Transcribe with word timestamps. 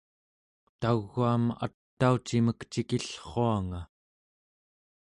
tau͡gaam 0.79 1.43
ataucimek 1.65 2.59
cikillruanga 2.71 3.79